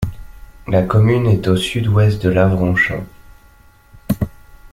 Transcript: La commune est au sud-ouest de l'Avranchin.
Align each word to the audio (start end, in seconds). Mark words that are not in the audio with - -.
La 0.67 0.81
commune 0.81 1.27
est 1.27 1.47
au 1.47 1.55
sud-ouest 1.55 2.23
de 2.23 2.29
l'Avranchin. 2.29 3.03